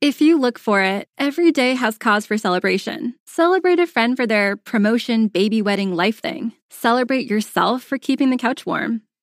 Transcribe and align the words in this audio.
If 0.00 0.20
you 0.20 0.38
look 0.38 0.58
for 0.58 0.80
it, 0.80 1.08
every 1.16 1.52
day 1.52 1.74
has 1.74 1.96
cause 1.96 2.26
for 2.26 2.36
celebration. 2.36 3.14
Celebrate 3.26 3.78
a 3.78 3.86
friend 3.86 4.16
for 4.16 4.26
their 4.26 4.56
promotion, 4.56 5.28
baby 5.28 5.62
wedding, 5.62 5.94
life 5.94 6.20
thing. 6.20 6.52
Celebrate 6.70 7.30
yourself 7.30 7.84
for 7.84 7.98
keeping 7.98 8.30
the 8.30 8.36
couch 8.36 8.66
warm. 8.66 9.02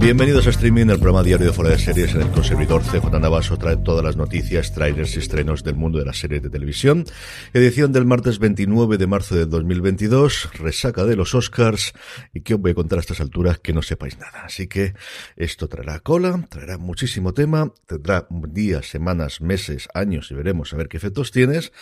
Bienvenidos 0.00 0.46
a 0.46 0.50
Streaming, 0.50 0.86
el 0.90 1.00
programa 1.00 1.24
diario 1.24 1.48
de 1.48 1.52
Fuera 1.52 1.72
de 1.72 1.78
Series 1.78 2.14
en 2.14 2.22
el 2.22 2.30
que 2.30 2.40
CJ 2.40 3.18
Navaso 3.20 3.58
trae 3.58 3.76
todas 3.76 4.04
las 4.04 4.16
noticias, 4.16 4.72
trailers 4.72 5.16
y 5.16 5.18
estrenos 5.18 5.64
del 5.64 5.74
mundo 5.74 5.98
de 5.98 6.04
las 6.04 6.18
series 6.18 6.40
de 6.40 6.50
televisión. 6.50 7.04
Edición 7.52 7.92
del 7.92 8.06
martes 8.06 8.38
29 8.38 8.96
de 8.96 9.06
marzo 9.08 9.34
de 9.34 9.44
2022, 9.44 10.50
resaca 10.54 11.04
de 11.04 11.16
los 11.16 11.34
Oscars 11.34 11.94
y 12.32 12.42
que 12.42 12.54
os 12.54 12.60
voy 12.60 12.70
a 12.70 12.74
contar 12.74 12.98
a 12.98 13.00
estas 13.00 13.20
alturas 13.20 13.58
que 13.58 13.72
no 13.72 13.82
sepáis 13.82 14.18
nada. 14.18 14.44
Así 14.44 14.68
que 14.68 14.94
esto 15.36 15.66
traerá 15.68 15.98
cola, 15.98 16.46
traerá 16.48 16.78
muchísimo 16.78 17.34
tema, 17.34 17.72
tendrá 17.86 18.28
días, 18.30 18.86
semanas, 18.88 19.40
meses, 19.40 19.88
años 19.94 20.30
y 20.30 20.34
veremos 20.34 20.72
a 20.72 20.76
ver 20.76 20.88
qué 20.88 20.96
efectos 20.96 21.32
tienes. 21.32 21.72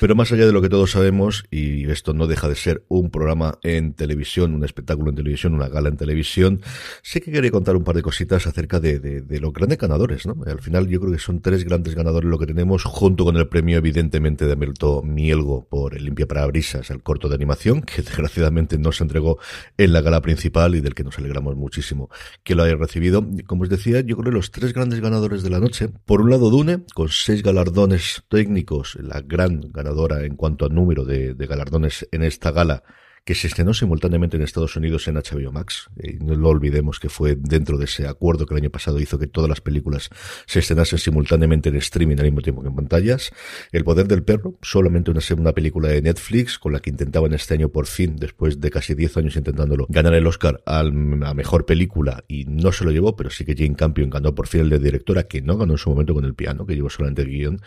Pero 0.00 0.14
más 0.14 0.32
allá 0.32 0.46
de 0.46 0.52
lo 0.52 0.62
que 0.62 0.70
todos 0.70 0.92
sabemos, 0.92 1.44
y 1.50 1.88
esto 1.90 2.14
no 2.14 2.26
deja 2.26 2.48
de 2.48 2.56
ser 2.56 2.84
un 2.88 3.10
programa 3.10 3.58
en 3.62 3.92
televisión, 3.92 4.54
un 4.54 4.64
espectáculo 4.64 5.10
en 5.10 5.16
televisión, 5.16 5.54
una 5.54 5.68
gala 5.68 5.90
en 5.90 5.98
televisión, 5.98 6.62
sí 7.02 7.20
que 7.20 7.30
quería 7.30 7.50
contar 7.50 7.65
un 7.74 7.82
par 7.82 7.96
de 7.96 8.02
cositas 8.02 8.46
acerca 8.46 8.78
de, 8.78 9.24
los 9.40 9.52
grandes 9.52 9.78
ganadores, 9.78 10.26
¿no? 10.26 10.36
Al 10.46 10.60
final 10.60 10.86
yo 10.86 11.00
creo 11.00 11.12
que 11.12 11.18
son 11.18 11.40
tres 11.40 11.64
grandes 11.64 11.94
ganadores 11.94 12.30
lo 12.30 12.38
que 12.38 12.46
tenemos, 12.46 12.84
junto 12.84 13.24
con 13.24 13.36
el 13.36 13.48
premio 13.48 13.78
evidentemente 13.78 14.46
de 14.46 14.54
Melto 14.54 15.02
Mielgo 15.02 15.66
por 15.68 15.96
el 15.96 16.04
Limpia 16.04 16.26
Parabrisas, 16.26 16.90
el 16.90 17.02
corto 17.02 17.28
de 17.28 17.34
animación, 17.34 17.82
que 17.82 18.02
desgraciadamente 18.02 18.78
no 18.78 18.92
se 18.92 19.02
entregó 19.02 19.38
en 19.76 19.92
la 19.92 20.02
gala 20.02 20.20
principal 20.20 20.74
y 20.74 20.80
del 20.80 20.94
que 20.94 21.02
nos 21.02 21.18
alegramos 21.18 21.56
muchísimo 21.56 22.10
que 22.44 22.54
lo 22.54 22.62
haya 22.62 22.76
recibido. 22.76 23.26
Como 23.46 23.62
os 23.62 23.68
decía, 23.68 24.02
yo 24.02 24.16
creo 24.16 24.30
que 24.30 24.36
los 24.36 24.50
tres 24.50 24.72
grandes 24.72 25.00
ganadores 25.00 25.42
de 25.42 25.50
la 25.50 25.58
noche, 25.58 25.88
por 26.04 26.20
un 26.20 26.30
lado 26.30 26.50
Dune, 26.50 26.84
con 26.94 27.08
seis 27.08 27.42
galardones 27.42 28.22
técnicos, 28.28 28.96
la 29.00 29.22
gran 29.22 29.72
ganadora 29.72 30.24
en 30.24 30.36
cuanto 30.36 30.66
a 30.66 30.68
número 30.68 31.04
de 31.04 31.34
galardones 31.34 32.06
en 32.12 32.22
esta 32.22 32.50
gala, 32.52 32.84
que 33.26 33.34
se 33.34 33.48
estrenó 33.48 33.74
simultáneamente 33.74 34.36
en 34.36 34.44
Estados 34.44 34.76
Unidos 34.76 35.08
en 35.08 35.16
HBO 35.16 35.50
Max. 35.50 35.90
Y 36.00 36.12
no 36.24 36.36
lo 36.36 36.48
olvidemos 36.48 37.00
que 37.00 37.08
fue 37.08 37.34
dentro 37.34 37.76
de 37.76 37.86
ese 37.86 38.06
acuerdo 38.06 38.46
que 38.46 38.54
el 38.54 38.62
año 38.62 38.70
pasado 38.70 39.00
hizo 39.00 39.18
que 39.18 39.26
todas 39.26 39.50
las 39.50 39.60
películas 39.60 40.10
se 40.46 40.60
estrenasen 40.60 41.00
simultáneamente 41.00 41.68
en 41.68 41.76
streaming 41.76 42.18
al 42.18 42.26
mismo 42.26 42.40
tiempo 42.40 42.62
que 42.62 42.68
en 42.68 42.76
pantallas. 42.76 43.32
El 43.72 43.82
poder 43.82 44.06
del 44.06 44.22
perro, 44.22 44.54
solamente 44.62 45.10
una 45.10 45.20
segunda 45.20 45.52
película 45.52 45.88
de 45.88 46.02
Netflix 46.02 46.56
con 46.56 46.72
la 46.72 46.78
que 46.78 46.90
intentaban 46.90 47.34
este 47.34 47.54
año 47.54 47.68
por 47.68 47.86
fin, 47.86 48.14
después 48.14 48.60
de 48.60 48.70
casi 48.70 48.94
10 48.94 49.16
años 49.16 49.36
intentándolo, 49.36 49.86
ganar 49.88 50.14
el 50.14 50.24
Oscar 50.28 50.62
a 50.64 50.84
mejor 50.84 51.66
película 51.66 52.22
y 52.28 52.44
no 52.44 52.70
se 52.70 52.84
lo 52.84 52.92
llevó, 52.92 53.16
pero 53.16 53.30
sí 53.30 53.44
que 53.44 53.56
Jane 53.56 53.74
Campion 53.74 54.08
ganó 54.08 54.36
por 54.36 54.46
fin 54.46 54.60
el 54.60 54.70
de 54.70 54.78
directora, 54.78 55.24
que 55.24 55.42
no 55.42 55.58
ganó 55.58 55.74
en 55.74 55.78
su 55.78 55.90
momento 55.90 56.14
con 56.14 56.24
el 56.24 56.36
piano, 56.36 56.64
que 56.64 56.76
llevó 56.76 56.90
solamente 56.90 57.22
el 57.22 57.28
guion. 57.30 57.60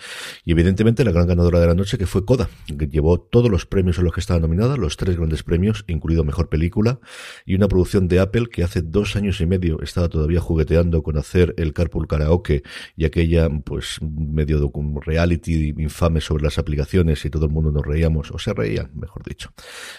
Y 0.46 0.54
evidentemente 0.54 1.04
la 1.04 1.12
gran 1.12 1.28
ganadora 1.28 1.60
de 1.60 1.68
la 1.68 1.76
noche 1.76 1.98
que 1.98 2.08
fue 2.08 2.24
Coda, 2.24 2.50
que 2.66 2.88
llevó 2.88 3.20
todos 3.20 3.52
los 3.52 3.66
premios 3.66 3.98
en 3.98 4.06
los 4.06 4.14
que 4.14 4.22
estaba 4.22 4.40
nominada, 4.40 4.78
los 4.78 4.96
tres 4.96 5.18
grandes 5.18 5.44
premios, 5.50 5.84
incluido 5.88 6.24
Mejor 6.24 6.48
Película, 6.48 7.00
y 7.44 7.56
una 7.56 7.68
producción 7.68 8.08
de 8.08 8.20
Apple 8.20 8.48
que 8.52 8.64
hace 8.64 8.82
dos 8.82 9.16
años 9.16 9.42
y 9.42 9.48
medio 9.48 9.82
estaba 9.82 10.10
todavía 10.10 10.40
jugueteando 10.40 11.02
con 11.02 11.18
hacer 11.18 11.56
el 11.58 11.74
Carpool 11.74 12.08
Karaoke 12.08 12.62
y 12.96 13.06
aquella, 13.06 13.50
pues, 13.50 13.98
medio 14.02 14.72
reality 15.04 15.74
infame 15.78 16.22
sobre 16.22 16.44
las 16.44 16.60
aplicaciones 16.60 17.26
y 17.26 17.30
todo 17.30 17.46
el 17.46 17.52
mundo 17.52 17.72
nos 17.72 17.86
reíamos, 17.86 18.32
o 18.32 18.38
se 18.38 18.54
reían, 18.54 18.92
mejor 18.94 19.24
dicho, 19.24 19.52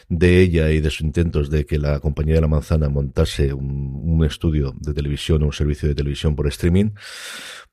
de 0.08 0.40
ella 0.40 0.70
y 0.70 0.80
de 0.80 0.90
sus 0.90 1.00
intentos 1.00 1.50
de 1.50 1.66
que 1.66 1.78
la 1.78 1.98
compañía 1.98 2.36
de 2.36 2.42
la 2.42 2.48
manzana 2.48 2.88
montase 2.88 3.52
un, 3.52 4.00
un 4.04 4.24
estudio 4.24 4.72
de 4.78 4.94
televisión 4.94 5.42
o 5.42 5.46
un 5.46 5.52
servicio 5.52 5.88
de 5.88 5.94
televisión 5.94 6.36
por 6.36 6.46
streaming. 6.46 6.90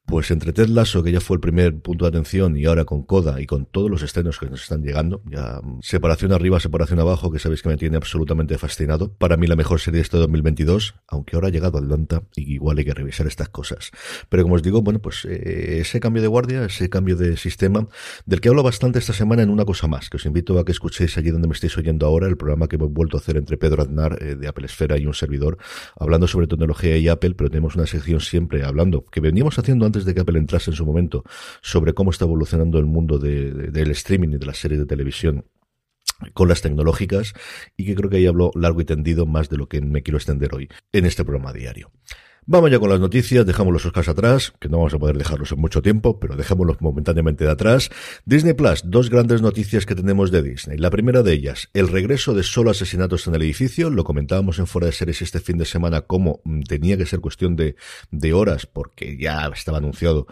Pues 0.08 0.32
entre 0.32 0.54
Ted 0.54 0.70
Lasso, 0.70 1.04
que 1.04 1.12
ya 1.12 1.20
fue 1.20 1.36
el 1.36 1.42
primer 1.42 1.82
punto 1.82 2.06
de 2.06 2.10
atención, 2.10 2.56
y 2.56 2.64
ahora 2.64 2.86
con 2.86 3.04
Coda 3.04 3.42
y 3.42 3.46
con 3.46 3.66
todos 3.66 3.92
los 3.92 4.04
estrenos 4.04 4.40
que 4.40 4.50
nos 4.50 4.64
están 4.64 4.82
llegando, 4.82 5.22
ya 5.30 5.60
separación 5.82 6.32
arriba, 6.32 6.62
separación 6.62 7.02
abajo, 7.02 7.30
que 7.30 7.40
sabéis 7.40 7.62
que 7.62 7.68
me 7.68 7.76
tiene 7.76 7.98
absolutamente 7.98 8.58
fascinado. 8.58 9.12
Para 9.12 9.36
mí 9.36 9.48
la 9.48 9.58
mejor 9.58 9.82
serie 9.82 9.98
de 9.98 10.04
este 10.04 10.16
2022, 10.16 10.96
aunque 11.10 11.36
ahora 11.36 11.50
ha 11.50 11.52
llegado 11.52 11.78
Atlanta 11.78 12.24
y 12.38 12.54
igual 12.54 12.78
hay 12.78 12.86
que 12.86 12.94
revisar 12.94 13.28
estas 13.28 13.50
cosas. 13.50 13.92
Pero 14.30 14.44
como 14.44 14.56
os 14.56 14.64
digo, 14.64 14.82
bueno, 14.82 15.00
pues 15.00 15.26
eh, 15.26 15.80
ese 15.82 16.00
cambio 16.00 16.22
de 16.22 16.30
guardia, 16.30 16.64
ese 16.64 16.90
cambio 16.90 17.18
de 17.18 17.36
sistema, 17.36 17.86
del 18.26 18.40
que 18.40 18.48
hablo 18.48 18.64
bastante 18.64 19.00
esta 19.00 19.12
semana 19.12 19.44
en 19.44 19.50
una 19.50 19.66
cosa 19.66 19.88
más, 19.88 20.10
que 20.10 20.16
os 20.16 20.26
invito 20.26 20.58
a 20.58 20.64
que 20.64 20.72
escuchéis 20.72 21.18
allí 21.18 21.32
donde 21.32 21.50
me 21.50 21.54
estáis 21.54 21.78
oyendo 21.78 22.06
ahora, 22.06 22.28
el 22.28 22.38
programa 22.38 22.70
que 22.70 22.78
hemos 22.78 22.94
vuelto 22.94 23.18
a 23.18 23.20
hacer 23.20 23.36
entre 23.36 23.58
Pedro 23.58 23.82
Aznar 23.82 24.24
eh, 24.24 24.36
de 24.36 24.48
Apple 24.48 24.68
Esfera 24.68 24.98
y 24.98 25.06
un 25.06 25.14
servidor, 25.14 25.58
hablando 26.00 26.30
sobre 26.30 26.48
tecnología 26.48 26.96
y 26.96 27.10
Apple, 27.10 27.36
pero 27.36 27.50
tenemos 27.50 27.76
una 27.76 27.88
sección 27.88 28.22
siempre 28.22 28.64
hablando, 28.64 29.04
que 29.04 29.20
veníamos 29.20 29.60
haciendo 29.60 29.86
antes 29.86 29.97
de 30.06 30.14
que 30.14 30.22
Apple 30.22 30.40
entrase 30.40 30.72
en 30.72 30.76
su 30.76 30.86
momento 30.86 31.24
sobre 31.62 31.94
cómo 31.94 32.12
está 32.12 32.26
evolucionando 32.26 32.80
el 32.80 32.86
mundo 32.86 33.20
de, 33.20 33.52
de, 33.52 33.72
del 33.72 33.92
streaming 33.92 34.30
y 34.30 34.38
de 34.38 34.46
las 34.46 34.58
series 34.58 34.80
de 34.80 34.86
televisión 34.86 35.46
con 36.34 36.48
las 36.48 36.62
tecnológicas 36.62 37.34
y 37.76 37.86
que 37.86 37.96
creo 37.96 38.10
que 38.10 38.18
ahí 38.18 38.26
hablo 38.26 38.52
largo 38.56 38.82
y 38.82 38.86
tendido 38.86 39.26
más 39.26 39.50
de 39.50 39.58
lo 39.58 39.68
que 39.68 39.82
me 39.82 40.02
quiero 40.02 40.18
extender 40.18 40.54
hoy 40.54 40.70
en 40.92 41.06
este 41.06 41.24
programa 41.24 41.54
diario. 41.54 41.92
Vamos 42.50 42.72
ya 42.72 42.80
con 42.80 42.90
las 42.90 43.02
noticias, 43.02 43.46
dejamos 43.46 43.74
los 43.74 43.86
Oscars 43.86 44.08
atrás, 44.08 44.54
que 44.62 44.70
no 44.70 44.78
vamos 44.78 44.94
a 44.94 44.98
poder 44.98 45.18
dejarlos 45.18 45.52
en 45.52 45.60
mucho 45.60 45.82
tiempo, 45.82 46.18
pero 46.18 46.38
dejémoslos 46.38 46.80
momentáneamente 46.80 47.44
de 47.44 47.52
atrás. 47.52 47.90
Disney 48.24 48.54
Plus, 48.54 48.84
dos 48.86 49.10
grandes 49.10 49.42
noticias 49.42 49.86
que 49.86 49.96
tenemos 49.96 50.32
de 50.32 50.42
Disney. 50.42 50.78
La 50.78 50.90
primera 50.90 51.24
de 51.24 51.34
ellas, 51.34 51.68
el 51.74 51.90
regreso 51.90 52.34
de 52.34 52.44
solo 52.44 52.72
asesinatos 52.72 53.28
en 53.28 53.36
el 53.36 53.42
edificio, 53.42 53.90
lo 53.90 54.06
comentábamos 54.06 54.60
en 54.60 54.68
Fuera 54.68 54.86
de 54.86 54.94
Series 54.94 55.24
este 55.24 55.42
fin 55.42 55.58
de 55.58 55.66
semana 55.66 56.04
como 56.04 56.40
tenía 56.70 56.96
que 56.96 57.06
ser 57.06 57.20
cuestión 57.20 57.58
de, 57.58 57.76
horas, 58.34 58.66
porque 58.66 59.18
ya 59.18 59.46
estaba 59.54 59.80
anunciado 59.80 60.28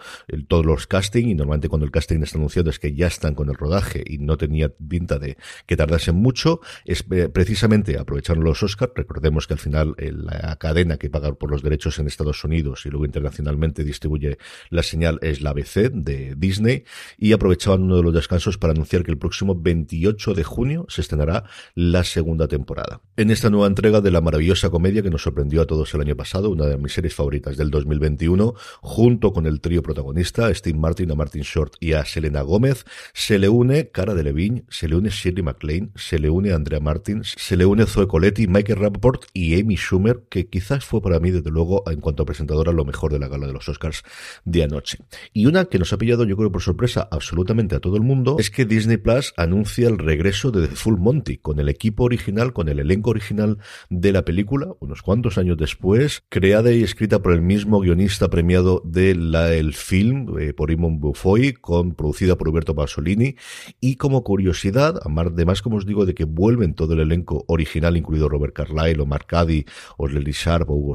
todos 0.48 0.64
los 0.64 0.86
casting, 0.86 1.26
y 1.26 1.34
normalmente 1.34 1.68
cuando 1.68 1.84
el 1.84 1.92
casting 1.92 2.22
está 2.22 2.38
anunciado 2.38 2.70
es 2.70 2.78
que 2.78 2.94
ya 2.94 3.08
están 3.08 3.34
con 3.34 3.50
el 3.50 3.56
rodaje 3.56 4.02
y 4.06 4.16
no 4.16 4.38
tenía 4.38 4.70
pinta 4.70 5.18
de 5.18 5.36
que 5.66 5.76
tardasen 5.76 6.14
mucho. 6.14 6.60
Es 6.86 7.04
eh, 7.10 7.28
precisamente 7.28 7.98
aprovecharon 7.98 8.42
los 8.42 8.62
Oscars, 8.62 8.92
recordemos 8.96 9.46
que 9.46 9.52
al 9.52 9.60
final 9.60 9.94
eh, 9.98 10.12
la 10.14 10.56
cadena 10.56 10.96
que 10.96 11.10
paga 11.10 11.34
por 11.34 11.50
los 11.50 11.62
derechos 11.62 11.98
en 11.98 12.05
Estados 12.06 12.44
Unidos 12.44 12.86
y 12.86 12.90
luego 12.90 13.04
internacionalmente 13.04 13.84
distribuye 13.84 14.38
la 14.70 14.82
señal 14.82 15.18
es 15.22 15.40
la 15.40 15.50
ABC 15.50 15.90
de 15.92 16.34
Disney 16.36 16.84
y 17.18 17.32
aprovechaban 17.32 17.82
uno 17.82 17.96
de 17.96 18.02
los 18.02 18.14
descansos 18.14 18.58
para 18.58 18.72
anunciar 18.72 19.02
que 19.02 19.10
el 19.10 19.18
próximo 19.18 19.54
28 19.54 20.34
de 20.34 20.44
junio 20.44 20.86
se 20.88 21.00
estrenará 21.00 21.44
la 21.74 22.04
segunda 22.04 22.48
temporada. 22.48 23.00
En 23.16 23.30
esta 23.30 23.50
nueva 23.50 23.66
entrega 23.66 24.00
de 24.00 24.10
la 24.10 24.20
maravillosa 24.20 24.70
comedia 24.70 25.02
que 25.02 25.10
nos 25.10 25.22
sorprendió 25.22 25.62
a 25.62 25.66
todos 25.66 25.92
el 25.94 26.00
año 26.00 26.16
pasado, 26.16 26.50
una 26.50 26.66
de 26.66 26.76
mis 26.76 26.92
series 26.92 27.14
favoritas 27.14 27.56
del 27.56 27.70
2021, 27.70 28.54
junto 28.80 29.32
con 29.32 29.46
el 29.46 29.60
trío 29.60 29.82
protagonista, 29.82 30.52
Steve 30.54 30.78
Martin, 30.78 31.10
a 31.10 31.14
Martin 31.14 31.42
Short 31.42 31.74
y 31.80 31.92
a 31.92 32.04
Selena 32.04 32.42
Gómez, 32.42 32.84
se 33.14 33.38
le 33.38 33.48
une 33.48 33.90
Cara 33.90 34.14
de 34.14 34.22
Levine, 34.22 34.64
se 34.68 34.88
le 34.88 34.96
une 34.96 35.08
Shirley 35.08 35.42
MacLaine, 35.42 35.90
se 35.94 36.18
le 36.18 36.30
une 36.30 36.52
Andrea 36.52 36.80
Martin, 36.80 37.20
se 37.22 37.56
le 37.56 37.66
une 37.66 37.86
Zoe 37.86 38.06
Coletti, 38.06 38.46
Michael 38.46 38.78
Rappaport 38.78 39.20
y 39.32 39.58
Amy 39.58 39.76
Schumer, 39.76 40.24
que 40.28 40.48
quizás 40.48 40.84
fue 40.84 41.00
para 41.00 41.20
mí 41.20 41.30
desde 41.30 41.50
luego 41.50 41.82
en 41.96 42.00
cuanto 42.02 42.22
a 42.22 42.26
presentadora 42.26 42.72
lo 42.72 42.84
mejor 42.84 43.12
de 43.12 43.18
la 43.18 43.28
gala 43.28 43.46
de 43.46 43.52
los 43.52 43.68
Oscars 43.68 44.02
de 44.44 44.62
anoche. 44.62 44.98
Y 45.32 45.46
una 45.46 45.64
que 45.64 45.78
nos 45.78 45.92
ha 45.92 45.98
pillado, 45.98 46.24
yo 46.24 46.36
creo, 46.36 46.52
por 46.52 46.62
sorpresa 46.62 47.08
absolutamente 47.10 47.74
a 47.74 47.80
todo 47.80 47.96
el 47.96 48.02
mundo, 48.02 48.36
es 48.38 48.50
que 48.50 48.64
Disney 48.64 48.98
Plus 48.98 49.32
anuncia 49.36 49.88
el 49.88 49.98
regreso 49.98 50.50
de 50.50 50.68
The 50.68 50.76
Full 50.76 50.98
Monty, 50.98 51.38
con 51.38 51.58
el 51.58 51.68
equipo 51.68 52.04
original, 52.04 52.52
con 52.52 52.68
el 52.68 52.78
elenco 52.78 53.10
original 53.10 53.58
de 53.90 54.12
la 54.12 54.24
película, 54.24 54.68
unos 54.80 55.02
cuantos 55.02 55.38
años 55.38 55.56
después, 55.56 56.22
creada 56.28 56.70
y 56.72 56.82
escrita 56.82 57.20
por 57.20 57.32
el 57.32 57.42
mismo 57.42 57.80
guionista 57.80 58.28
premiado 58.28 58.82
del 58.84 59.74
film, 59.74 60.38
eh, 60.38 60.52
por 60.52 60.70
Imon 60.70 61.00
Bufoy, 61.00 61.54
con, 61.54 61.94
producida 61.94 62.36
por 62.36 62.48
Roberto 62.48 62.74
Pasolini, 62.74 63.36
y 63.80 63.96
como 63.96 64.22
curiosidad, 64.22 65.00
además, 65.04 65.62
como 65.62 65.76
os 65.76 65.86
digo, 65.86 66.04
de 66.04 66.14
que 66.14 66.24
vuelven 66.24 66.74
todo 66.74 66.92
el 66.92 67.00
elenco 67.00 67.44
original, 67.48 67.96
incluido 67.96 68.28
Robert 68.28 68.54
Carlyle 68.54 69.00
o 69.00 69.06
Mark 69.06 69.26
Caddy, 69.26 69.64
o 69.96 70.06
Lily 70.06 70.32
Sharp, 70.32 70.68
o 70.70 70.74
Hugo 70.74 70.94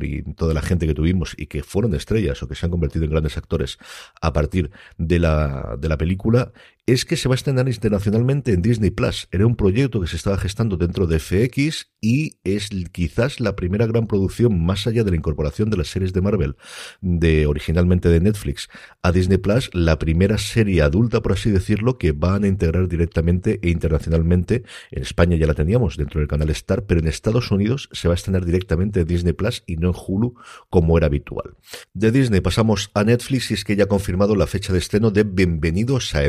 y 0.00 0.22
toda 0.38 0.54
la 0.54 0.62
gente 0.62 0.86
que 0.86 0.94
tuvimos, 0.94 1.34
y 1.36 1.46
que 1.46 1.62
fueron 1.62 1.94
estrellas, 1.94 2.42
o 2.42 2.48
que 2.48 2.54
se 2.54 2.64
han 2.64 2.70
convertido 2.70 3.04
en 3.04 3.10
grandes 3.10 3.36
actores 3.36 3.78
a 4.22 4.32
partir 4.32 4.70
de 4.96 5.18
la, 5.18 5.76
de 5.78 5.88
la 5.88 5.98
película, 5.98 6.52
es 6.88 7.04
que 7.04 7.16
se 7.16 7.28
va 7.28 7.34
a 7.34 7.36
estrenar 7.36 7.68
internacionalmente 7.68 8.54
en 8.54 8.62
Disney 8.62 8.90
Plus. 8.90 9.28
Era 9.30 9.46
un 9.46 9.56
proyecto 9.56 10.00
que 10.00 10.06
se 10.06 10.16
estaba 10.16 10.38
gestando 10.38 10.78
dentro 10.78 11.06
de 11.06 11.18
FX 11.18 11.90
y 12.00 12.38
es 12.44 12.70
quizás 12.92 13.40
la 13.40 13.56
primera 13.56 13.86
gran 13.86 14.06
producción 14.06 14.64
más 14.64 14.86
allá 14.86 15.04
de 15.04 15.10
la 15.10 15.18
incorporación 15.18 15.68
de 15.68 15.76
las 15.76 15.88
series 15.88 16.14
de 16.14 16.22
Marvel 16.22 16.56
de 17.02 17.46
originalmente 17.46 18.08
de 18.08 18.20
Netflix 18.20 18.70
a 19.02 19.12
Disney 19.12 19.36
Plus, 19.36 19.68
la 19.74 19.98
primera 19.98 20.38
serie 20.38 20.80
adulta 20.80 21.20
por 21.20 21.32
así 21.32 21.50
decirlo 21.50 21.98
que 21.98 22.12
van 22.12 22.44
a 22.44 22.48
integrar 22.48 22.88
directamente 22.88 23.60
e 23.62 23.68
internacionalmente. 23.68 24.62
En 24.90 25.02
España 25.02 25.36
ya 25.36 25.46
la 25.46 25.54
teníamos 25.54 25.98
dentro 25.98 26.20
del 26.20 26.28
canal 26.28 26.48
Star, 26.50 26.86
pero 26.86 27.00
en 27.00 27.08
Estados 27.08 27.50
Unidos 27.50 27.90
se 27.92 28.08
va 28.08 28.14
a 28.14 28.16
estrenar 28.16 28.46
directamente 28.46 29.00
en 29.00 29.06
Disney 29.06 29.34
Plus 29.34 29.62
y 29.66 29.76
no 29.76 29.88
en 29.88 29.94
Hulu 29.94 30.36
como 30.70 30.96
era 30.96 31.08
habitual. 31.08 31.54
De 31.92 32.12
Disney 32.12 32.40
pasamos 32.40 32.90
a 32.94 33.04
Netflix 33.04 33.50
y 33.50 33.54
es 33.54 33.64
que 33.64 33.76
ya 33.76 33.84
ha 33.84 33.88
confirmado 33.88 34.34
la 34.34 34.46
fecha 34.46 34.72
de 34.72 34.78
estreno 34.78 35.10
de 35.10 35.24
Bienvenidos 35.24 36.14
a 36.14 36.22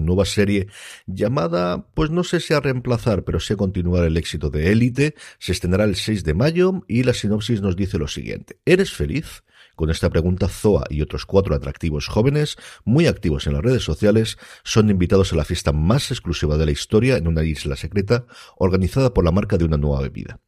Nueva 0.00 0.24
serie 0.24 0.68
llamada, 1.06 1.86
pues 1.94 2.10
no 2.10 2.24
sé 2.24 2.40
si 2.40 2.54
a 2.54 2.60
reemplazar, 2.60 3.24
pero 3.24 3.38
a 3.38 3.56
continuar 3.56 4.04
el 4.04 4.16
éxito 4.16 4.50
de 4.50 4.70
Élite. 4.72 5.14
Se 5.38 5.52
estrenará 5.52 5.84
el 5.84 5.96
6 5.96 6.24
de 6.24 6.34
mayo 6.34 6.84
y 6.88 7.02
la 7.02 7.14
sinopsis 7.14 7.60
nos 7.60 7.76
dice 7.76 7.98
lo 7.98 8.08
siguiente. 8.08 8.58
¿Eres 8.64 8.92
feliz? 8.92 9.42
Con 9.76 9.90
esta 9.90 10.10
pregunta, 10.10 10.48
Zoa 10.48 10.84
y 10.90 11.00
otros 11.00 11.24
cuatro 11.24 11.54
atractivos 11.54 12.06
jóvenes, 12.06 12.56
muy 12.84 13.06
activos 13.06 13.46
en 13.46 13.54
las 13.54 13.62
redes 13.62 13.82
sociales, 13.82 14.36
son 14.62 14.90
invitados 14.90 15.32
a 15.32 15.36
la 15.36 15.44
fiesta 15.44 15.72
más 15.72 16.10
exclusiva 16.10 16.58
de 16.58 16.66
la 16.66 16.72
historia 16.72 17.16
en 17.16 17.26
una 17.26 17.44
isla 17.44 17.76
secreta 17.76 18.26
organizada 18.58 19.14
por 19.14 19.24
la 19.24 19.32
marca 19.32 19.56
de 19.56 19.64
una 19.64 19.78
nueva 19.78 20.02
bebida. 20.02 20.38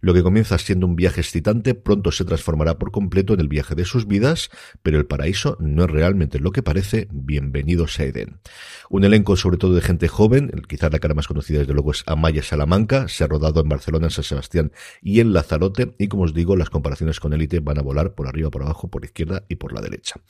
Lo 0.00 0.14
que 0.14 0.22
comienza 0.22 0.58
siendo 0.58 0.86
un 0.86 0.96
viaje 0.96 1.20
excitante 1.20 1.74
pronto 1.74 2.12
se 2.12 2.24
transformará 2.24 2.78
por 2.78 2.90
completo 2.90 3.34
en 3.34 3.40
el 3.40 3.48
viaje 3.48 3.74
de 3.74 3.84
sus 3.84 4.06
vidas, 4.06 4.50
pero 4.82 4.98
el 4.98 5.06
paraíso 5.06 5.56
no 5.60 5.84
es 5.84 5.90
realmente 5.90 6.38
lo 6.38 6.52
que 6.52 6.62
parece. 6.62 7.08
Bienvenidos 7.10 7.98
a 8.00 8.04
Eden. 8.04 8.40
Un 8.88 9.04
elenco 9.04 9.36
sobre 9.36 9.56
todo 9.56 9.74
de 9.74 9.80
gente 9.80 10.08
joven, 10.08 10.50
quizás 10.68 10.92
la 10.92 10.98
cara 10.98 11.14
más 11.14 11.28
conocida 11.28 11.60
desde 11.60 11.72
luego 11.72 11.92
es 11.92 12.02
Amaya 12.06 12.42
Salamanca, 12.42 13.08
se 13.08 13.24
ha 13.24 13.26
rodado 13.26 13.60
en 13.60 13.68
Barcelona, 13.68 14.06
en 14.06 14.10
San 14.10 14.24
Sebastián 14.24 14.72
y 15.02 15.20
en 15.20 15.32
Lazarote, 15.32 15.94
y 15.98 16.08
como 16.08 16.24
os 16.24 16.34
digo, 16.34 16.56
las 16.56 16.70
comparaciones 16.70 17.20
con 17.20 17.32
Elite 17.32 17.60
van 17.60 17.78
a 17.78 17.82
volar 17.82 18.14
por 18.14 18.26
arriba, 18.26 18.50
por 18.50 18.62
abajo, 18.62 18.88
por 18.88 19.04
izquierda 19.04 19.44
y 19.48 19.56
por 19.56 19.72
la 19.72 19.80
derecha. 19.80 20.20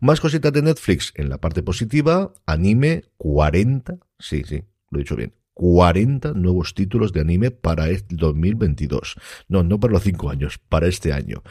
Más 0.00 0.20
cositas 0.20 0.52
de 0.52 0.62
Netflix 0.62 1.12
en 1.14 1.28
la 1.28 1.38
parte 1.38 1.62
positiva, 1.62 2.32
anime 2.46 3.04
40, 3.16 3.98
sí, 4.18 4.42
sí, 4.44 4.64
lo 4.90 4.98
he 4.98 5.02
dicho 5.02 5.16
bien, 5.16 5.32
40 5.58 6.34
nuevos 6.34 6.72
títulos 6.72 7.12
de 7.12 7.20
anime 7.20 7.50
para 7.50 7.90
este 7.90 8.14
2022. 8.14 9.16
No, 9.48 9.64
no 9.64 9.80
para 9.80 9.94
los 9.94 10.04
5 10.04 10.30
años, 10.30 10.60
para 10.68 10.86
este 10.86 11.12
año. 11.12 11.42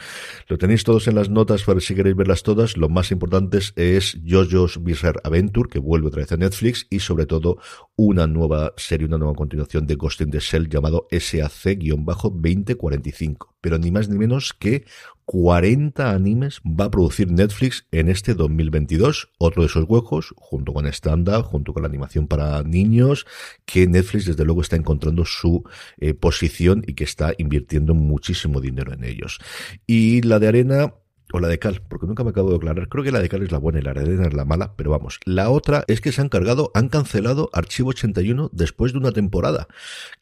Lo 0.48 0.56
tenéis 0.56 0.82
todos 0.82 1.08
en 1.08 1.14
las 1.14 1.28
notas 1.28 1.62
para 1.62 1.78
si 1.80 1.94
queréis 1.94 2.16
verlas 2.16 2.42
todas. 2.42 2.78
Lo 2.78 2.88
más 2.88 3.10
importante 3.10 3.58
es 3.76 4.18
JoJo's 4.24 4.82
Bizarre 4.82 5.20
Adventure, 5.24 5.68
que 5.68 5.78
vuelve 5.78 6.08
otra 6.08 6.22
vez 6.22 6.32
a 6.32 6.38
Netflix, 6.38 6.86
y 6.88 7.00
sobre 7.00 7.26
todo 7.26 7.58
una 7.98 8.26
nueva 8.28 8.72
serie, 8.76 9.08
una 9.08 9.18
nueva 9.18 9.34
continuación 9.34 9.88
de 9.88 9.96
Ghost 9.96 10.20
in 10.20 10.30
the 10.30 10.38
Shell 10.38 10.68
llamado 10.68 11.08
SAC-2045. 11.10 13.48
Pero 13.60 13.76
ni 13.76 13.90
más 13.90 14.08
ni 14.08 14.16
menos 14.16 14.54
que 14.54 14.84
40 15.24 16.08
animes 16.08 16.60
va 16.64 16.84
a 16.84 16.92
producir 16.92 17.32
Netflix 17.32 17.88
en 17.90 18.08
este 18.08 18.34
2022. 18.34 19.32
Otro 19.38 19.62
de 19.62 19.66
esos 19.66 19.84
huecos, 19.88 20.32
junto 20.36 20.72
con 20.72 20.86
stand 20.86 21.28
junto 21.42 21.74
con 21.74 21.82
la 21.82 21.88
animación 21.88 22.28
para 22.28 22.62
niños, 22.62 23.26
que 23.64 23.88
Netflix 23.88 24.26
desde 24.26 24.44
luego 24.44 24.60
está 24.60 24.76
encontrando 24.76 25.24
su 25.24 25.64
eh, 25.96 26.14
posición 26.14 26.84
y 26.86 26.94
que 26.94 27.02
está 27.02 27.34
invirtiendo 27.36 27.94
muchísimo 27.94 28.60
dinero 28.60 28.92
en 28.92 29.02
ellos. 29.02 29.40
Y 29.88 30.22
la 30.22 30.38
de 30.38 30.46
arena, 30.46 30.94
o 31.32 31.40
la 31.40 31.48
de 31.48 31.58
cal, 31.58 31.82
porque 31.88 32.06
nunca 32.06 32.24
me 32.24 32.30
acabo 32.30 32.50
de 32.50 32.56
aclarar. 32.56 32.88
Creo 32.88 33.04
que 33.04 33.12
la 33.12 33.20
de 33.20 33.28
cal 33.28 33.42
es 33.42 33.52
la 33.52 33.58
buena 33.58 33.80
y 33.80 33.82
la 33.82 33.92
de 33.92 34.00
arena 34.00 34.26
es 34.26 34.34
la 34.34 34.44
mala, 34.44 34.74
pero 34.76 34.90
vamos. 34.90 35.20
La 35.24 35.50
otra 35.50 35.84
es 35.86 36.00
que 36.00 36.12
se 36.12 36.20
han 36.20 36.28
cargado, 36.28 36.70
han 36.74 36.88
cancelado 36.88 37.50
Archivo 37.52 37.90
81 37.90 38.50
después 38.52 38.92
de 38.92 38.98
una 38.98 39.12
temporada. 39.12 39.68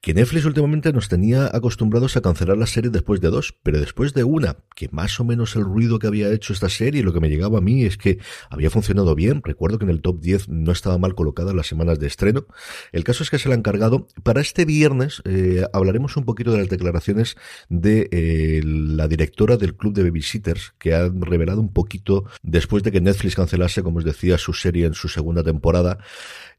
Que 0.01 0.15
Netflix 0.15 0.45
últimamente 0.45 0.93
nos 0.93 1.09
tenía 1.09 1.47
acostumbrados 1.47 2.17
a 2.17 2.23
cancelar 2.23 2.57
la 2.57 2.67
serie 2.67 2.91
después 2.91 3.21
de 3.21 3.29
dos, 3.29 3.55
pero 3.63 3.79
después 3.79 4.15
de 4.15 4.25
una, 4.25 4.57
que 4.75 4.89
más 4.91 5.21
o 5.21 5.25
menos 5.25 5.57
el 5.57 5.65
ruido 5.65 5.99
que 5.99 6.07
había 6.07 6.33
hecho 6.33 6.53
esta 6.53 6.69
serie, 6.69 7.03
lo 7.03 7.13
que 7.13 7.21
me 7.21 7.29
llegaba 7.29 7.59
a 7.59 7.61
mí 7.61 7.85
es 7.85 7.97
que 7.97 8.19
había 8.51 8.71
funcionado 8.71 9.15
bien. 9.15 9.43
Recuerdo 9.45 9.79
que 9.79 9.85
en 9.85 9.91
el 9.91 10.03
top 10.03 10.21
10 10.21 10.49
no 10.49 10.73
estaba 10.73 10.99
mal 10.99 11.15
colocada 11.15 11.53
las 11.53 11.67
semanas 11.67 11.99
de 11.99 12.07
estreno. 12.07 12.47
El 12.93 13.05
caso 13.05 13.23
es 13.23 13.31
que 13.31 13.39
se 13.39 13.49
la 13.49 13.55
han 13.55 13.63
cargado. 13.63 14.09
Para 14.23 14.41
este 14.41 14.65
viernes 14.65 15.23
eh, 15.25 15.65
hablaremos 15.73 16.17
un 16.17 16.25
poquito 16.25 16.53
de 16.53 16.59
las 16.59 16.69
declaraciones 16.69 17.37
de 17.69 18.09
eh, 18.11 18.61
la 18.65 19.09
directora 19.09 19.57
del 19.57 19.77
club 19.77 19.95
de 19.95 20.03
babysitters 20.05 20.75
que 20.79 20.96
han 20.97 21.21
revelado 21.23 21.61
un 21.61 21.73
poquito 21.73 22.25
después 22.43 22.83
de 22.83 22.93
que 22.93 23.01
Netflix 23.01 23.35
cancelase, 23.35 23.83
como 23.83 23.99
os 23.99 24.05
decía, 24.05 24.39
su 24.39 24.53
serie 24.53 24.87
en 24.87 24.95
su 24.95 25.09
segunda 25.09 25.43
temporada 25.43 25.99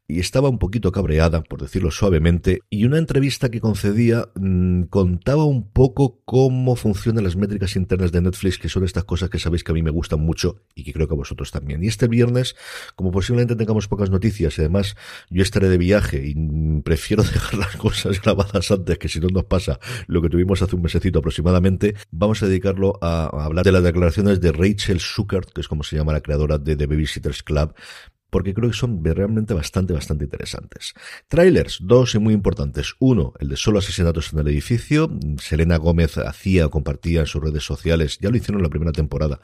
y 0.08 0.20
estaba 0.20 0.48
un 0.48 0.58
poquito 0.58 0.92
cabreada, 0.92 1.44
por 1.44 1.62
decirlo 1.62 1.92
suavemente, 1.92 2.62
y 2.70 2.86
una 2.86 2.98
entrevista 2.98 3.50
que 3.50 3.60
concedía 3.60 4.30
mm, 4.36 4.84
contaba 4.84 5.44
un 5.46 5.70
poco 5.70 6.22
cómo 6.24 6.76
funcionan 6.78 7.26
las 7.26 7.36
métricas 7.36 7.76
internas 7.76 8.14
de 8.14 8.22
Netflix, 8.22 8.58
que 8.58 8.70
son 8.70 8.86
estas 8.86 9.04
cosas 9.04 9.30
que 9.30 9.40
sabéis 9.40 9.66
que 9.66 9.72
a 9.72 9.76
mí 9.76 9.84
me 9.84 9.92
gustan 9.92 10.22
mucho 10.22 10.62
y 10.76 10.84
que 10.84 10.94
creo 10.94 11.08
que 11.08 11.14
a 11.14 11.18
vosotros 11.18 11.52
también. 11.52 11.84
Y 11.84 11.88
este 11.88 12.08
viernes, 12.08 12.56
como 12.96 13.12
posiblemente 13.12 13.56
tengamos 13.56 13.88
pocas 13.90 14.10
noticias 14.10 14.58
y 14.58 14.62
además 14.62 14.96
yo 15.30 15.44
estaré 15.44 15.68
de 15.68 15.78
viaje 15.78 16.24
y 16.26 16.82
prefiero 16.82 17.24
dejar 17.24 17.56
las 17.56 17.76
cosas 17.76 18.22
grabadas 18.22 18.72
antes 18.72 18.98
que 18.98 19.10
si 19.10 19.20
no 19.20 19.28
nos 19.28 19.44
pasa 19.44 19.80
lo 20.08 20.22
que 20.22 20.30
tuvimos 20.30 20.62
hace 20.62 20.76
un 20.76 20.84
mesecito 20.84 21.20
aproximadamente, 21.20 21.96
vamos 22.12 22.42
a 22.44 22.48
dedicarlo 22.48 22.98
a, 23.02 23.26
hablar 23.44 23.66
de 23.66 23.72
las 23.74 23.84
declaraciones 23.84 24.40
de 24.40 24.54
Rachel 24.54 25.00
Schuckert, 25.00 25.52
que 25.52 25.62
es 25.62 25.68
como 25.68 25.84
se 25.84 25.98
llama 25.98 26.14
la 26.14 26.22
creadora 26.22 26.58
de 26.58 26.76
The 26.78 26.86
Babysitters 26.86 27.44
Club, 27.44 27.74
porque 28.38 28.54
creo 28.54 28.70
que 28.70 28.78
son 28.78 29.04
realmente 29.04 29.56
bastante, 29.56 29.94
bastante 29.94 30.26
interesantes. 30.26 30.94
Trailers, 31.28 31.80
dos 31.82 32.14
y 32.14 32.20
muy 32.20 32.36
importantes. 32.36 32.94
Uno, 33.00 33.34
el 33.40 33.50
de 33.50 33.58
solo 33.58 33.80
asesinatos 33.80 34.32
en 34.32 34.38
el 34.38 34.48
edificio. 34.50 35.10
Selena 35.40 35.78
Gómez 35.78 36.20
hacía 36.20 36.68
o 36.68 36.70
compartía 36.70 37.22
en 37.22 37.26
sus 37.26 37.42
redes 37.42 37.64
sociales, 37.64 38.20
ya 38.22 38.30
lo 38.30 38.38
hicieron 38.38 38.60
en 38.60 38.66
la 38.66 38.70
primera 38.70 38.92
temporada, 38.92 39.40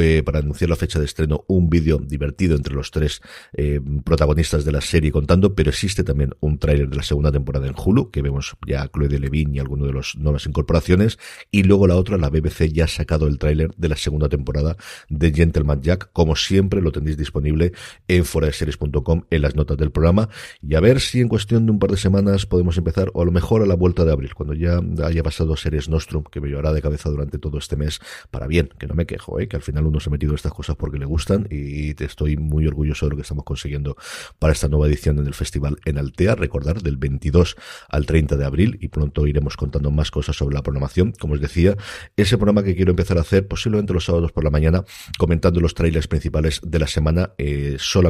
eh, 0.00 0.22
para 0.24 0.38
anunciar 0.38 0.70
la 0.70 0.76
fecha 0.76 0.98
de 0.98 1.04
estreno, 1.04 1.44
un 1.48 1.68
vídeo 1.68 1.98
divertido 1.98 2.56
entre 2.56 2.72
los 2.72 2.90
tres 2.90 3.20
eh, 3.52 3.78
protagonistas 4.06 4.64
de 4.64 4.72
la 4.72 4.80
serie 4.80 5.12
contando, 5.12 5.54
pero 5.54 5.68
existe 5.68 6.02
también 6.02 6.34
un 6.40 6.56
tráiler 6.58 6.88
de 6.88 6.96
la 6.96 7.02
segunda 7.02 7.30
temporada 7.30 7.66
en 7.66 7.74
Hulu, 7.76 8.10
que 8.10 8.22
vemos 8.22 8.56
ya 8.66 8.80
a 8.80 8.88
Chloe 8.88 9.08
de 9.08 9.18
Levine 9.18 9.56
y 9.56 9.58
alguno 9.58 9.84
de 9.84 9.92
las 9.92 10.16
nuevas 10.16 10.46
incorporaciones, 10.46 11.18
y 11.50 11.64
luego 11.64 11.86
la 11.86 11.96
otra, 11.96 12.16
la 12.16 12.30
BBC 12.30 12.72
ya 12.72 12.84
ha 12.84 12.88
sacado 12.88 13.26
el 13.26 13.38
tráiler 13.38 13.70
de 13.76 13.88
la 13.90 13.96
segunda 13.96 14.30
temporada 14.30 14.78
de 15.10 15.30
Gentleman 15.30 15.82
Jack, 15.82 16.08
como 16.14 16.36
siempre 16.36 16.80
lo 16.80 16.90
tenéis 16.90 17.18
disponible 17.18 17.72
en 18.08 18.24
en 18.34 18.52
series.com 18.52 19.24
en 19.30 19.42
las 19.42 19.56
notas 19.56 19.76
del 19.76 19.90
programa 19.90 20.28
y 20.62 20.74
a 20.74 20.80
ver 20.80 21.00
si 21.00 21.20
en 21.20 21.28
cuestión 21.28 21.66
de 21.66 21.72
un 21.72 21.78
par 21.78 21.90
de 21.90 21.96
semanas 21.96 22.46
podemos 22.46 22.76
empezar 22.78 23.10
o 23.14 23.22
a 23.22 23.24
lo 23.24 23.32
mejor 23.32 23.62
a 23.62 23.66
la 23.66 23.74
vuelta 23.74 24.04
de 24.04 24.12
abril, 24.12 24.34
cuando 24.34 24.54
ya 24.54 24.80
haya 25.04 25.22
pasado 25.22 25.56
Series 25.56 25.88
Nostrum, 25.88 26.24
que 26.24 26.40
me 26.40 26.48
llevará 26.48 26.72
de 26.72 26.80
cabeza 26.80 27.10
durante 27.10 27.38
todo 27.38 27.58
este 27.58 27.76
mes 27.76 28.00
para 28.30 28.46
bien, 28.46 28.70
que 28.78 28.86
no 28.86 28.94
me 28.94 29.06
quejo, 29.06 29.40
¿eh? 29.40 29.48
que 29.48 29.56
al 29.56 29.62
final 29.62 29.86
uno 29.86 30.00
se 30.00 30.08
ha 30.08 30.12
metido 30.12 30.34
estas 30.34 30.52
cosas 30.52 30.76
porque 30.76 30.98
le 30.98 31.06
gustan 31.06 31.46
y 31.50 31.94
te 31.94 32.04
estoy 32.04 32.36
muy 32.36 32.66
orgulloso 32.66 33.06
de 33.06 33.10
lo 33.10 33.16
que 33.16 33.22
estamos 33.22 33.44
consiguiendo 33.44 33.96
para 34.38 34.52
esta 34.52 34.68
nueva 34.68 34.86
edición 34.86 35.18
en 35.18 35.26
el 35.26 35.34
festival 35.34 35.78
en 35.84 35.98
Altea, 35.98 36.36
recordar 36.36 36.82
del 36.82 36.96
22 36.96 37.56
al 37.88 38.06
30 38.06 38.36
de 38.36 38.44
abril 38.44 38.78
y 38.80 38.88
pronto 38.88 39.26
iremos 39.26 39.56
contando 39.56 39.90
más 39.90 40.10
cosas 40.10 40.36
sobre 40.36 40.54
la 40.54 40.62
programación, 40.62 41.12
como 41.18 41.34
os 41.34 41.40
decía, 41.40 41.76
ese 42.16 42.36
programa 42.36 42.62
que 42.62 42.76
quiero 42.76 42.90
empezar 42.90 43.18
a 43.18 43.22
hacer 43.22 43.48
posiblemente 43.48 43.92
los 43.92 44.04
sábados 44.04 44.32
por 44.32 44.44
la 44.44 44.50
mañana 44.50 44.84
comentando 45.18 45.60
los 45.60 45.74
trailers 45.74 46.08
principales 46.08 46.60
de 46.64 46.78
la 46.78 46.86
semana 46.86 47.32
eh, 47.38 47.76
solamente 47.78 48.09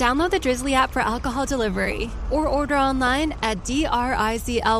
Download 0.00 0.30
the 0.30 0.38
Drizzly 0.38 0.72
app 0.72 0.92
for 0.92 1.02
alcohol 1.02 1.44
delivery 1.44 2.10
or 2.30 2.48
order 2.48 2.74
online 2.74 3.34
at 3.42 3.58
drizly.com. 3.64 4.72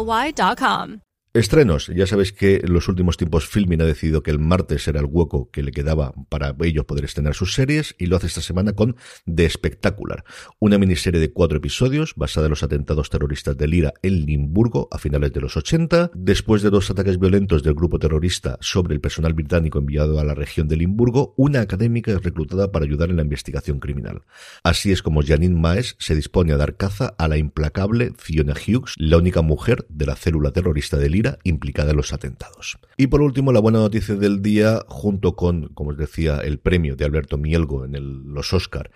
Estrenos. 1.33 1.87
Ya 1.95 2.09
sabéis 2.09 2.33
que 2.33 2.57
en 2.57 2.73
los 2.73 2.89
últimos 2.89 3.17
tiempos 3.17 3.47
Filmin 3.47 3.81
ha 3.81 3.85
decidido 3.85 4.25
que 4.25 4.33
el 4.33 4.41
martes 4.41 4.89
era 4.89 4.99
el 4.99 5.07
hueco 5.07 5.49
que 5.53 5.63
le 5.63 5.71
quedaba 5.71 6.13
para 6.29 6.57
ellos 6.65 6.87
poder 6.87 7.05
estrenar 7.05 7.35
sus 7.35 7.55
series 7.55 7.95
y 7.99 8.07
lo 8.07 8.17
hace 8.17 8.27
esta 8.27 8.41
semana 8.41 8.73
con 8.73 8.97
The 9.33 9.49
Spectacular, 9.49 10.25
una 10.59 10.77
miniserie 10.77 11.21
de 11.21 11.33
cuatro 11.33 11.59
episodios 11.59 12.15
basada 12.17 12.47
en 12.47 12.51
los 12.51 12.65
atentados 12.65 13.11
terroristas 13.11 13.57
de 13.57 13.69
Lira 13.69 13.95
en 14.03 14.27
Limburgo 14.27 14.89
a 14.91 14.99
finales 14.99 15.33
de 15.33 15.41
los 15.41 15.57
80, 15.57 16.11
después 16.17 16.63
de 16.63 16.71
dos 16.71 16.91
ataques 16.91 17.21
violentos 17.21 17.63
del 17.63 17.75
grupo 17.75 18.01
terrorista 18.01 18.59
sobre 18.61 18.95
el 18.95 19.01
personal 19.01 19.33
británico 19.33 19.79
enviado 19.79 20.19
a 20.19 20.25
la 20.25 20.35
región 20.35 20.67
de 20.67 20.79
Limburgo, 20.79 21.35
una 21.37 21.61
académica 21.61 22.11
es 22.11 22.25
reclutada 22.25 22.73
para 22.73 22.87
ayudar 22.87 23.09
en 23.09 23.17
la 23.19 23.23
investigación 23.23 23.79
criminal. 23.79 24.23
Así 24.65 24.91
es 24.91 25.01
como 25.01 25.23
Janine 25.23 25.61
Maes 25.61 25.95
se 26.01 26.17
dispone 26.17 26.53
a 26.55 26.57
dar 26.57 26.77
caza 26.77 27.15
a 27.19 27.29
la 27.29 27.37
implacable 27.37 28.15
Fiona 28.19 28.55
Hughes, 28.55 28.95
la 28.97 29.19
única 29.19 29.43
mujer 29.43 29.87
de 29.89 30.07
la 30.07 30.17
célula 30.17 30.51
terrorista 30.51 30.97
de 30.97 31.09
Lira 31.09 31.20
implicada 31.45 31.91
en 31.91 31.97
los 31.97 32.13
atentados. 32.13 32.79
Y 32.97 33.07
por 33.07 33.23
último, 33.23 33.53
la 33.53 33.61
buena 33.61 33.79
noticia 33.79 34.15
del 34.15 34.43
día, 34.43 34.81
junto 34.89 35.37
con, 35.37 35.69
como 35.69 35.91
os 35.91 35.97
decía, 35.97 36.39
el 36.39 36.59
premio 36.59 36.97
de 36.97 37.05
Alberto 37.05 37.39
Mielgo 37.39 37.85
en 37.85 38.35
los 38.35 38.53
Oscar 38.53 38.91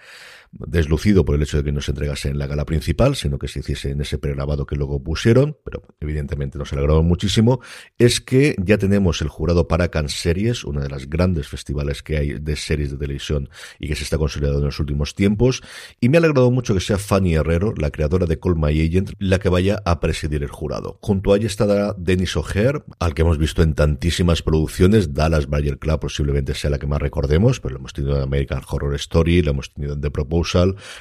deslucido 0.66 1.24
por 1.24 1.34
el 1.34 1.42
hecho 1.42 1.56
de 1.56 1.64
que 1.64 1.72
no 1.72 1.80
se 1.80 1.92
entregase 1.92 2.28
en 2.28 2.38
la 2.38 2.46
gala 2.46 2.64
principal, 2.64 3.16
sino 3.16 3.38
que 3.38 3.48
se 3.48 3.60
hiciese 3.60 3.90
en 3.90 4.00
ese 4.00 4.18
pregrabado 4.18 4.66
que 4.66 4.76
luego 4.76 5.02
pusieron, 5.02 5.56
pero 5.64 5.82
evidentemente 6.00 6.58
nos 6.58 6.72
alegramos 6.72 7.04
muchísimo, 7.04 7.60
es 7.98 8.20
que 8.20 8.54
ya 8.58 8.78
tenemos 8.78 9.22
el 9.22 9.28
jurado 9.28 9.68
para 9.68 9.88
Series, 10.08 10.64
una 10.64 10.82
de 10.82 10.88
las 10.88 11.08
grandes 11.08 11.48
festivales 11.48 12.02
que 12.02 12.16
hay 12.16 12.32
de 12.34 12.56
series 12.56 12.90
de 12.90 12.98
televisión 12.98 13.48
y 13.78 13.88
que 13.88 13.94
se 13.94 14.04
está 14.04 14.18
consolidando 14.18 14.58
en 14.58 14.66
los 14.66 14.80
últimos 14.80 15.14
tiempos, 15.14 15.62
y 16.00 16.08
me 16.08 16.16
ha 16.16 16.20
alegrado 16.20 16.50
mucho 16.50 16.74
que 16.74 16.80
sea 16.80 16.98
Fanny 16.98 17.34
Herrero, 17.34 17.74
la 17.76 17.90
creadora 17.90 18.26
de 18.26 18.38
Call 18.38 18.56
My 18.56 18.80
Agent, 18.80 19.12
la 19.18 19.38
que 19.38 19.48
vaya 19.48 19.80
a 19.84 20.00
presidir 20.00 20.42
el 20.42 20.50
jurado. 20.50 20.98
Junto 21.00 21.32
a 21.32 21.36
ella 21.36 21.46
estará 21.46 21.94
Denis 21.96 22.36
O'Hare, 22.36 22.82
al 22.98 23.14
que 23.14 23.22
hemos 23.22 23.38
visto 23.38 23.62
en 23.62 23.74
tantísimas 23.74 24.42
producciones, 24.42 25.14
Dallas 25.14 25.48
Bayer 25.48 25.78
Club 25.78 26.00
posiblemente 26.00 26.54
sea 26.54 26.70
la 26.70 26.78
que 26.78 26.86
más 26.86 27.00
recordemos, 27.00 27.60
pero 27.60 27.74
lo 27.74 27.78
hemos 27.78 27.92
tenido 27.92 28.16
en 28.16 28.22
American 28.22 28.62
Horror 28.68 28.94
Story, 28.96 29.42
lo 29.42 29.52
hemos 29.52 29.72
tenido 29.72 29.94
en 29.94 30.00
The 30.00 30.10
Proposal, 30.10 30.43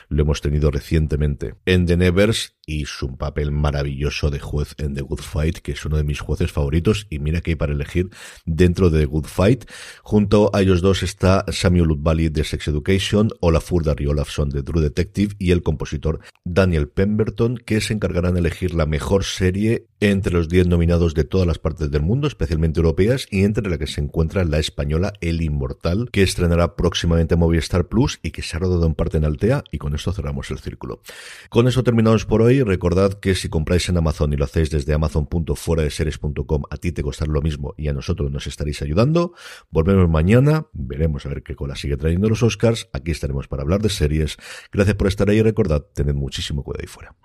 lo 0.10 0.22
hemos 0.22 0.42
tenido 0.42 0.72
recientemente. 0.72 1.56
En 1.66 1.86
The 1.86 1.98
Nevers 1.98 2.56
y 2.66 2.86
su 2.86 3.18
papel 3.18 3.52
maravilloso 3.52 4.30
de 4.30 4.40
juez 4.40 4.76
en 4.78 4.96
The 4.96 5.02
Good 5.02 5.22
Fight, 5.22 5.58
que 5.58 5.74
es 5.74 5.86
uno 5.86 5.98
de 5.98 6.04
mis 6.04 6.20
jueces 6.20 6.52
favoritos, 6.52 7.08
y 7.10 7.20
mira 7.20 7.42
que 7.42 7.52
hay 7.52 7.56
para 7.56 7.74
elegir 7.74 8.10
dentro 8.46 8.90
de 8.90 9.02
The 9.02 9.06
Good 9.06 9.26
Fight. 9.26 9.66
Junto 10.02 10.50
a 10.54 10.62
ellos 10.62 10.82
dos 10.82 11.04
está 11.04 11.46
Samuel 11.52 11.86
Ludvali 11.86 12.30
de 12.30 12.44
Sex 12.44 12.68
Education, 12.68 13.30
Olafur 13.42 13.84
Darry 13.84 14.08
Olafson 14.08 14.50
de 14.50 14.64
True 14.64 14.82
Detective 14.82 15.36
y 15.40 15.52
el 15.52 15.64
compositor 15.64 16.20
Daniel 16.46 16.88
Pemberton, 16.88 17.58
que 17.58 17.82
se 17.82 17.94
encargarán 17.94 18.34
de 18.34 18.40
elegir 18.40 18.74
la 18.74 18.86
mejor 18.86 19.24
serie 19.24 19.88
entre 20.00 20.34
los 20.34 20.50
10 20.50 20.68
nominados 20.68 21.14
de 21.14 21.24
todas 21.24 21.48
las 21.48 21.60
partes 21.60 21.90
del 21.90 22.02
mundo, 22.02 22.28
especialmente 22.28 22.80
europeas, 22.80 23.26
y 23.32 23.44
entre 23.44 23.70
la 23.70 23.78
que 23.78 23.88
se 23.88 24.02
encuentra 24.02 24.44
la 24.44 24.60
española 24.60 25.14
El 25.22 25.42
Inmortal, 25.42 26.10
que 26.12 26.24
estrenará 26.24 26.76
próximamente 26.76 27.38
Movistar 27.38 27.88
Plus 27.88 28.20
y 28.22 28.32
que 28.32 28.42
se 28.42 28.58
ha 28.58 28.60
rodado 28.60 28.86
en 28.86 28.96
parte 28.96 29.18
en 29.18 29.26
Altea, 29.26 29.64
y 29.72 29.78
con 29.78 29.96
esto 29.96 30.12
cerramos 30.12 30.52
el 30.52 30.60
círculo. 30.60 31.02
Con 31.50 31.68
eso 31.68 31.84
terminamos 31.84 32.26
por 32.26 32.42
hoy. 32.42 32.53
Recordad 32.62 33.14
que 33.14 33.36
si 33.36 33.50
compráis 33.50 33.90
en 33.90 33.98
Amazon 33.98 34.34
y 34.34 34.38
lo 34.38 34.46
hacéis 34.46 34.70
desde 34.70 34.94
Amazon.fora 34.94 35.82
de 35.82 35.90
series.com 35.90 36.64
a 36.70 36.78
ti 36.78 36.92
te 36.92 37.02
costará 37.02 37.32
lo 37.32 37.42
mismo 37.42 37.74
y 37.78 37.88
a 37.88 37.94
nosotros 37.94 38.32
nos 38.32 38.48
estaréis 38.48 38.82
ayudando. 38.82 39.34
Volvemos 39.72 40.10
mañana, 40.10 40.68
veremos 40.74 41.26
a 41.26 41.30
ver 41.30 41.42
qué 41.44 41.56
cola 41.56 41.76
sigue 41.76 41.98
trayendo 41.98 42.30
los 42.30 42.44
Oscars. 42.44 42.90
Aquí 42.94 43.12
estaremos 43.12 43.48
para 43.48 43.64
hablar 43.64 43.82
de 43.82 43.90
series. 43.90 44.38
Gracias 44.72 44.96
por 44.96 45.08
estar 45.08 45.30
ahí 45.30 45.38
y 45.38 45.42
recordad, 45.42 45.84
tened 45.94 46.14
muchísimo 46.14 46.64
cuidado 46.64 46.82
ahí 46.82 46.88
fuera. 46.88 47.16